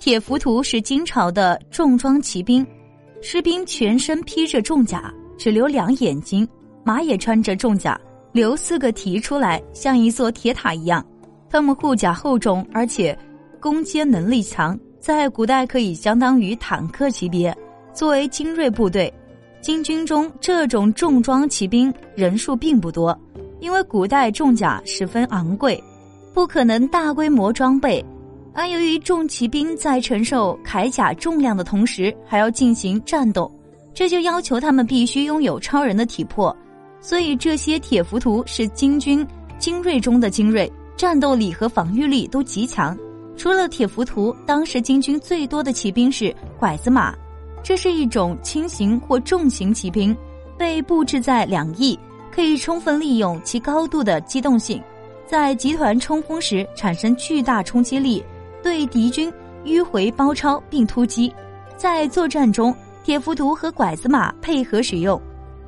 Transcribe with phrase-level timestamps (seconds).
[0.00, 2.66] 铁浮屠是金朝的重装骑兵，
[3.20, 6.42] 士兵全身披着重甲，只留两眼睛；
[6.82, 8.00] 马也穿着重甲，
[8.32, 11.04] 留四个蹄出来，像一座铁塔一样。
[11.50, 13.16] 他们护甲厚重，而且
[13.60, 17.54] 攻坚能力强，在古代可以相当于坦克级别。
[17.92, 19.12] 作为精锐部队，
[19.60, 23.14] 金军中这种重装骑兵人数并不多，
[23.60, 25.78] 因为古代重甲十分昂贵，
[26.32, 28.02] 不可能大规模装备。
[28.52, 33.50] 而由于重骑兵在承受铠甲重量的同时，还要进行战斗，
[33.94, 36.54] 这就要求他们必须拥有超人的体魄。
[37.00, 39.26] 所以这些铁浮屠是金军
[39.58, 40.70] 精锐中的精锐。
[40.96, 42.94] 战斗力和防御力都极强。
[43.34, 47.14] 除了铁浮屠，当时金军最多的骑兵是拐子马，
[47.62, 50.14] 这是一种轻型或重型骑兵，
[50.58, 51.98] 被布置在两翼，
[52.30, 54.78] 可以充分利用其高度的机动性，
[55.26, 58.22] 在集团冲锋时产生巨大冲击力，
[58.62, 59.32] 对敌军
[59.64, 61.32] 迂回包抄并突击。
[61.76, 65.20] 在作战中，铁浮屠和拐子马配合使用，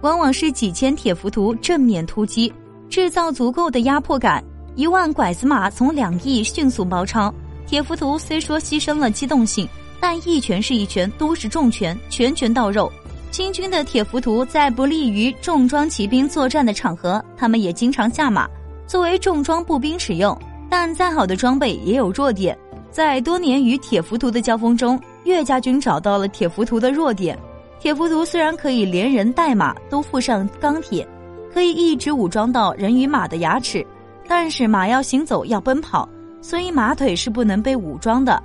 [0.02, 2.52] 往往是几千铁浮屠正面突击，
[2.88, 4.42] 制造足够的压迫感。
[4.74, 7.32] 一万拐子马从两翼迅速包抄，
[7.66, 9.68] 铁浮屠虽说牺牲了机动性，
[10.00, 12.90] 但一拳是一拳，都是重拳，拳拳到肉。
[13.30, 18.46] 清军的铁浮屠在不利于重装骑兵作战的场合，他们也经常下马
[18.86, 20.38] 作为重装步兵使用。
[20.68, 22.58] 但再好的装备也有弱点，
[22.92, 27.36] 在多年与铁浮屠的交锋中，岳家军找到了铁浮屠的弱点。
[27.80, 31.08] 铁浮屠虽然可以连人带马都附上钢铁，
[31.52, 33.84] 可以一直武装到人与马的牙齿。
[34.28, 36.08] 但是马要行走要奔跑，
[36.42, 38.40] 所以马腿是不能被武装的，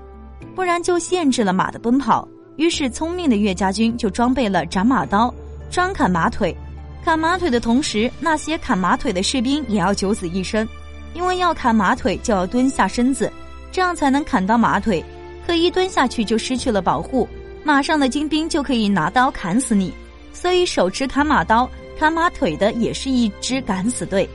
[0.55, 2.27] 不然就限制了马的奔跑。
[2.55, 5.31] 于是聪明的岳家军就装备了斩马刀，
[5.69, 6.55] 专砍马腿。
[7.03, 10.67] 砍马腿的同时，那些砍马腿的士兵也要九死一生，
[11.13, 13.31] 因为要砍马腿就要蹲下身子，
[13.77, 15.05] 这样才能砍到马腿。
[15.45, 17.29] 可一蹲下去就失去了保护，
[17.63, 19.93] 马上的精兵就可以拿刀砍死你。
[20.33, 24.27] 所以手持砍马刀砍马腿的也是一支敢死队。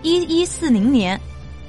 [0.00, 1.20] 一一四零年，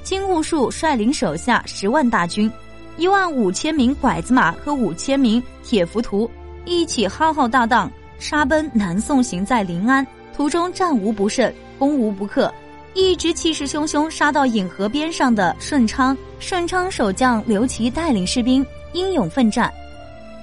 [0.02, 2.50] 金兀术率领手下十万大军，
[2.96, 6.30] 一万五千名拐子马和五千名铁浮屠，
[6.64, 12.50] 一起浩浩荡荡杀奔南宋，行在临安，途中战无不胜，攻无不克，
[12.94, 16.16] 一直气势汹汹杀到颍河边上的顺昌。
[16.38, 19.72] 顺昌守将刘琦带领士兵英勇奋战，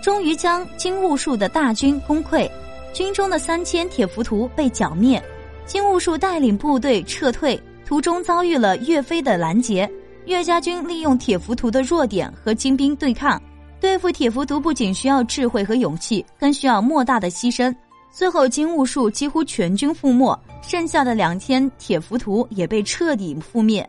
[0.01, 2.49] 终于将金兀术的大军攻溃，
[2.93, 5.21] 军中的三千铁浮屠被剿灭，
[5.65, 7.61] 金兀术带领部队撤退。
[7.85, 9.89] 途中遭遇了岳飞的拦截，
[10.25, 13.41] 岳家军利用铁浮屠的弱点和金兵对抗。
[13.81, 17.73] 对付铁浮屠不仅需要智慧和勇气，更需要莫大的牺牲。
[18.11, 23.87] 最后金兀术几乎全军覆没，剩下的两千铁浮屠也被彻底覆灭。